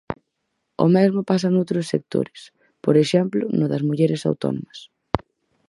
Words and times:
O 0.85 0.87
mesmo 0.95 1.21
pasa 1.29 1.47
noutros 1.53 1.89
sectores, 1.93 2.39
por 2.85 2.95
exemplo 3.03 3.43
no 3.57 3.65
das 3.71 3.85
mulleres 3.89 4.21
autónomas. 4.29 4.79